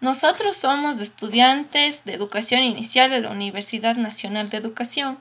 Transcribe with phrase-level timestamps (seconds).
[0.00, 5.18] Nosotros somos estudiantes de educación inicial de la Universidad Nacional de Educación.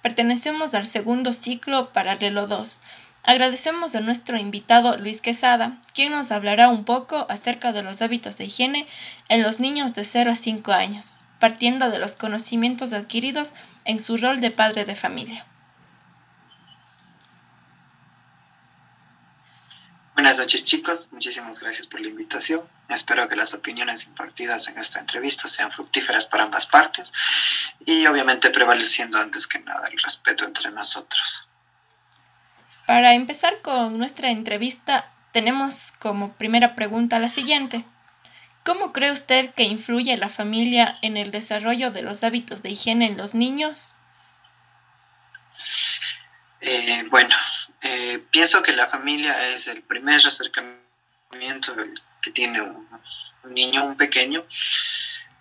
[0.00, 2.80] Pertenecemos al segundo ciclo paralelo 2.
[3.22, 8.38] Agradecemos a nuestro invitado Luis Quesada, quien nos hablará un poco acerca de los hábitos
[8.38, 8.86] de higiene
[9.28, 13.52] en los niños de 0 a 5 años, partiendo de los conocimientos adquiridos
[13.84, 15.44] en su rol de padre de familia.
[20.24, 22.62] Buenas noches chicos, muchísimas gracias por la invitación.
[22.88, 27.12] Espero que las opiniones impartidas en esta entrevista sean fructíferas para ambas partes
[27.84, 31.46] y obviamente prevaleciendo antes que nada el respeto entre nosotros.
[32.86, 37.84] Para empezar con nuestra entrevista, tenemos como primera pregunta la siguiente.
[38.64, 43.08] ¿Cómo cree usted que influye la familia en el desarrollo de los hábitos de higiene
[43.08, 43.94] en los niños?
[46.66, 47.36] Eh, bueno,
[47.82, 51.76] eh, pienso que la familia es el primer acercamiento
[52.22, 52.88] que tiene un,
[53.50, 54.46] niño, un pequeño,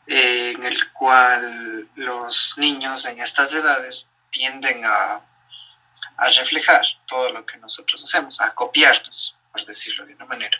[0.08, 5.22] eh, en el cual los niños en estas edades tienden a,
[6.18, 10.58] a, reflejar todo lo que nosotros hacemos, a copiarnos, por decirlo de una manera.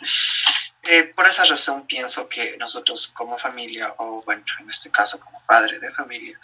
[1.14, 5.78] por esa razón pienso que nosotros como familia, o bueno, en este caso como padre
[5.78, 6.40] de familia,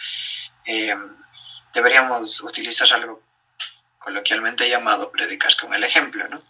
[1.72, 3.29] deberíamos utilizar algo
[4.00, 6.42] coloquialmente llamado predicar con el ejemplo, ¿no?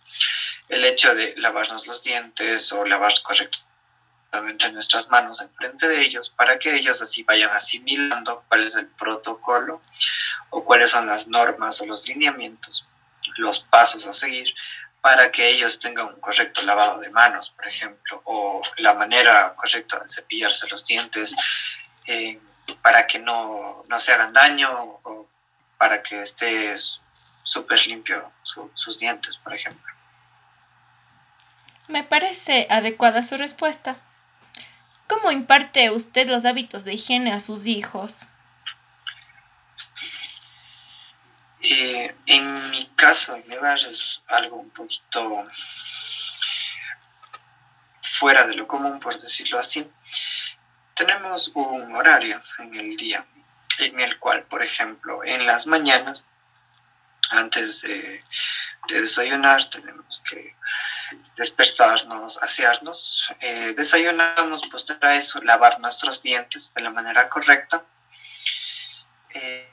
[0.69, 6.31] El hecho de lavarnos los dientes o lavar correctamente nuestras manos en frente de ellos
[6.31, 9.83] para que ellos así vayan asimilando cuál es el protocolo
[10.51, 12.87] o cuáles son las normas o los lineamientos,
[13.37, 14.55] los pasos a seguir
[15.01, 19.99] para que ellos tengan un correcto lavado de manos, por ejemplo, o la manera correcta
[19.99, 21.35] de cepillarse los dientes
[22.07, 22.39] eh,
[22.83, 25.29] para que no, no se hagan daño o
[25.79, 27.01] para que estés
[27.51, 28.33] súper limpio
[28.75, 29.93] sus dientes, por ejemplo.
[31.89, 33.97] Me parece adecuada su respuesta.
[35.09, 38.29] ¿Cómo imparte usted los hábitos de higiene a sus hijos?
[41.63, 45.45] Eh, en mi caso, en mi barrio es algo un poquito
[48.01, 49.91] fuera de lo común, por decirlo así.
[50.95, 53.27] Tenemos un horario en el día
[53.81, 56.27] en el cual, por ejemplo, en las mañanas
[57.31, 58.25] antes de,
[58.89, 60.57] desayunar tenemos que
[61.37, 63.31] despertarnos, asearnos.
[63.41, 67.85] Eh, desayunamos, pues a eso, lavar nuestros dientes de la manera correcta.
[69.35, 69.73] Eh,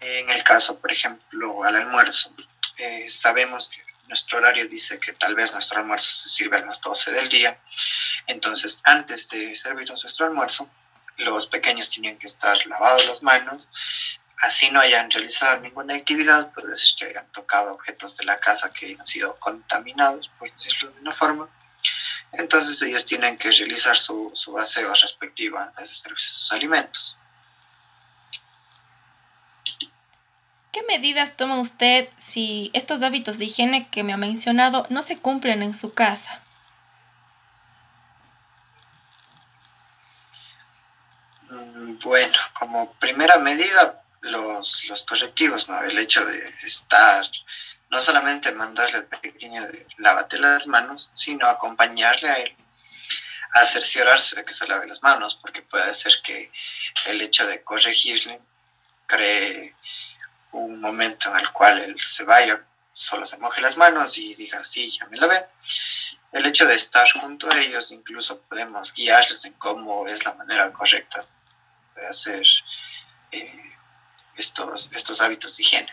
[0.00, 2.34] en el caso, por ejemplo, al almuerzo,
[2.78, 6.80] eh, sabemos que nuestro horario dice que tal vez nuestro almuerzo se sirve a las
[6.80, 7.60] 12 del día.
[8.26, 10.70] Entonces, antes de servirnos nuestro almuerzo,
[11.18, 13.68] los pequeños tienen que estar lavados las manos,
[14.42, 18.72] así no hayan realizado ninguna actividad, puede decir que hayan tocado objetos de la casa
[18.72, 21.48] que hayan sido contaminados, por decirlo de una forma.
[22.32, 27.16] Entonces ellos tienen que realizar su, su aseo respectivo antes de servirse sus alimentos.
[30.70, 35.18] ¿Qué medidas toma usted si estos hábitos de higiene que me ha mencionado no se
[35.18, 36.44] cumplen en su casa?
[41.50, 45.80] Mm, bueno, como primera medida, los, los correctivos, ¿no?
[45.82, 47.24] El hecho de estar,
[47.90, 52.56] no solamente mandarle al pequeño de lávate las manos, sino acompañarle a él
[53.54, 56.50] a cerciorarse de que se lave las manos, porque puede ser que
[57.06, 58.40] el hecho de corregirle
[59.06, 59.74] cree
[60.52, 62.62] un momento en el cual él se vaya,
[62.92, 65.46] solo se moje las manos y diga, sí, ya me lavé.
[66.32, 70.70] El hecho de estar junto a ellos, incluso podemos guiarles en cómo es la manera
[70.72, 71.26] correcta
[71.96, 72.44] de hacer
[73.32, 73.67] eh,
[74.38, 75.92] estos, estos hábitos de higiene.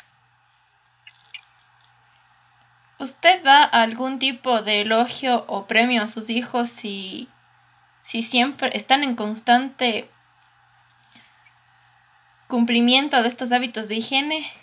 [2.97, 7.27] ¿Usted da algún tipo de elogio o premio a sus hijos si,
[8.05, 10.09] si siempre están en constante
[12.47, 14.53] cumplimiento de estos hábitos de higiene?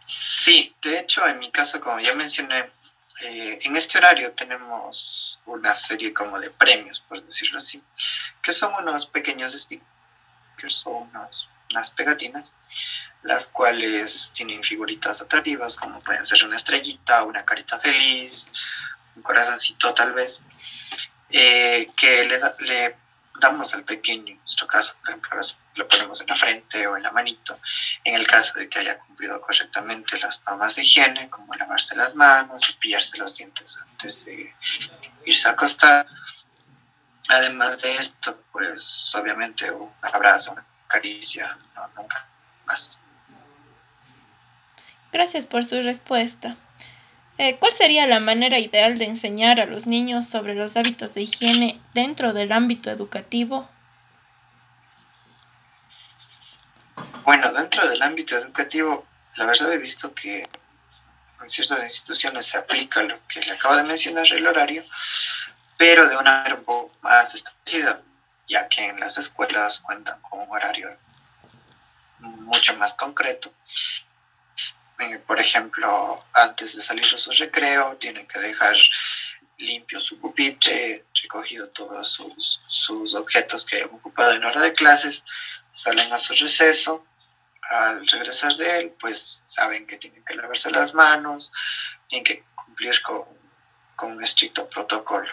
[0.00, 2.70] Sí, de hecho, en mi caso, como ya mencioné,
[3.22, 7.82] eh, en este horario tenemos una serie como de premios, por decirlo así,
[8.42, 9.54] que son unos pequeños
[10.58, 11.10] stickers que son
[11.70, 12.52] unas, pegatinas,
[13.22, 18.48] las cuales tienen figuritas atractivas, como pueden ser una estrellita, una carita feliz,
[19.16, 20.40] un corazoncito tal vez,
[21.30, 22.96] eh, que le, le,
[23.40, 25.40] damos al pequeño, en nuestro caso, por ejemplo,
[25.76, 27.60] lo ponemos en la frente o en la manito,
[28.02, 32.14] en el caso de que haya cumplido correctamente las normas de higiene, como lavarse las
[32.14, 34.54] manos, cepillarse los dientes antes de
[35.24, 36.06] irse a acostar,
[37.28, 42.26] Además de esto, pues obviamente un abrazo, una caricia, no, nunca
[42.66, 42.98] más.
[45.12, 46.56] Gracias por su respuesta.
[47.38, 51.22] Eh, ¿Cuál sería la manera ideal de enseñar a los niños sobre los hábitos de
[51.22, 53.68] higiene dentro del ámbito educativo?
[57.24, 60.48] Bueno, dentro del ámbito educativo, la verdad he visto que
[61.40, 64.82] en ciertas instituciones se aplica lo que le acabo de mencionar, el horario,
[65.78, 68.02] pero de un poco más establecida,
[68.46, 70.94] ya que en las escuelas cuentan con un horario
[72.18, 73.50] mucho más concreto
[74.98, 78.74] eh, por ejemplo, antes de salir a su recreo, tienen que dejar
[79.58, 85.24] limpio su pupitre, recogido todos sus, sus objetos que hayan ocupado en hora de clases,
[85.70, 87.06] salen a su receso,
[87.70, 91.52] al regresar de él, pues saben que tienen que lavarse las manos,
[92.08, 93.24] tienen que cumplir con,
[93.94, 95.28] con un estricto protocolo.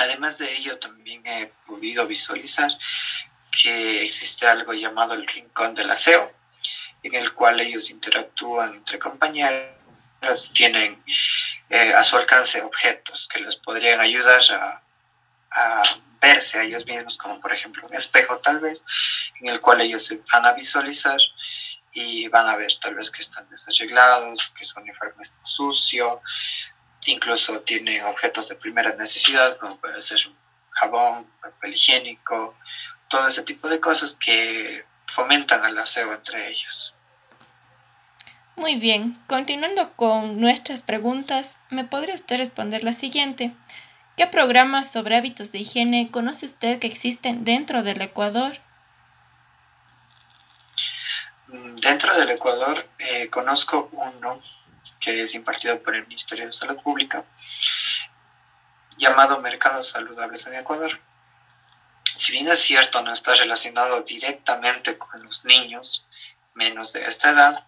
[0.00, 2.70] Además de ello, también he podido visualizar
[3.62, 6.32] que existe algo llamado el rincón del aseo,
[7.02, 9.72] en el cual ellos interactúan entre compañeros,
[10.52, 11.02] tienen
[11.70, 14.82] eh, a su alcance objetos que les podrían ayudar a,
[15.52, 15.82] a,
[16.20, 18.84] verse a ellos mismos, como por ejemplo un espejo tal vez,
[19.40, 21.18] en el cual ellos se van a visualizar
[21.92, 26.20] y van a ver tal vez que están desarreglados, que su uniforme está sucio,
[27.12, 30.36] incluso tienen objetos de primera necesidad, como puede ser un
[30.70, 32.56] jabón, papel higiénico,
[33.08, 36.94] todo ese tipo de cosas que fomentan el aseo entre ellos.
[38.56, 43.54] Muy bien, continuando con nuestras preguntas, ¿me podría usted responder la siguiente?
[44.16, 48.58] ¿Qué programas sobre hábitos de higiene conoce usted que existen dentro del Ecuador?
[51.46, 54.42] Mm, dentro del Ecuador eh, conozco uno
[55.00, 57.24] que es impartido por el Ministerio de Salud Pública,
[58.96, 61.00] llamado Mercados Saludables en Ecuador
[62.18, 66.08] si bien es cierto, no está relacionado directamente con los niños
[66.54, 67.64] menos de esta edad,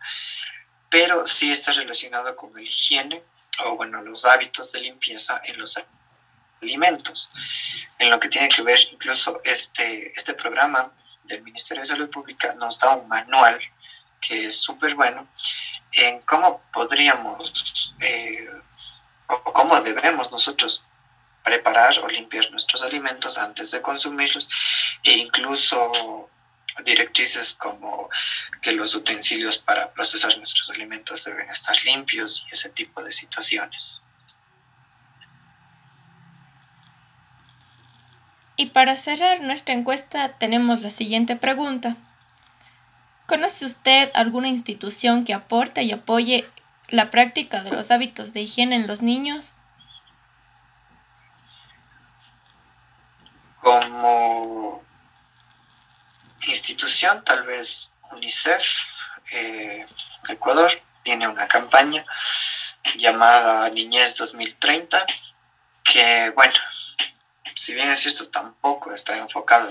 [0.89, 3.23] pero sí está relacionado con la higiene
[3.65, 5.81] o, bueno, los hábitos de limpieza en los
[6.61, 7.31] alimentos.
[8.01, 10.93] En lo que tiene que ver incluso este, este programa
[11.25, 13.61] del Ministerio de Salud Pública nos da un manual
[14.21, 15.27] que es súper bueno
[15.93, 18.49] en cómo podríamos eh,
[19.27, 20.85] o cómo debemos nosotros
[21.43, 24.49] preparar o limpiar nuestros alimentos antes de consumirlos
[25.03, 26.29] e incluso
[26.85, 28.09] directrices como
[28.63, 34.03] que los utensilios para procesar nuestros alimentos deben estar limpios y ese tipo de situaciones.
[38.57, 41.97] Y para cerrar nuestra encuesta tenemos la siguiente pregunta.
[43.31, 46.51] ¿Conoce usted alguna institución que aporte y apoye
[46.89, 49.59] la práctica de los hábitos de higiene en los niños?
[53.61, 54.83] como
[56.49, 58.65] institución, tal vez UNICEF
[59.31, 59.87] eh,
[60.29, 60.73] Ecuador
[61.05, 62.05] tiene una campaña
[62.97, 65.07] llamada Niñez 2030,
[65.85, 66.55] que bueno,
[67.55, 69.71] si bien es cierto, tampoco está enfocado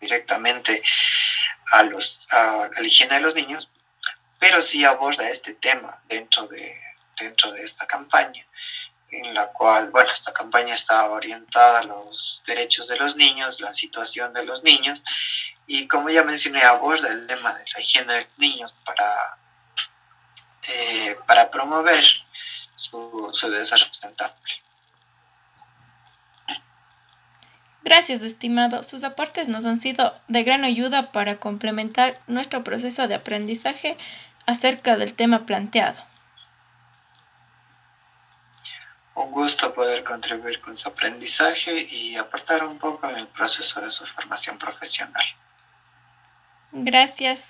[0.00, 0.82] directamente
[1.72, 3.70] a, los, a, la higiene de los niños,
[4.38, 6.80] pero sí aborda este tema dentro de,
[7.18, 8.46] dentro de esta campaña
[9.22, 13.72] en la cual, bueno, esta campaña está orientada a los derechos de los niños, la
[13.72, 15.04] situación de los niños,
[15.66, 19.38] y como ya mencioné, aborda el tema de la higiene de los niños para,
[20.68, 22.04] eh, para promover
[22.74, 24.63] su, su desarrollo sustentable.
[27.84, 28.82] Gracias, estimado.
[28.82, 33.98] Sus aportes nos han sido de gran ayuda para complementar nuestro proceso de aprendizaje
[34.46, 36.02] acerca del tema planteado.
[39.14, 43.90] Un gusto poder contribuir con su aprendizaje y aportar un poco en el proceso de
[43.90, 45.24] su formación profesional.
[46.72, 47.42] Gracias.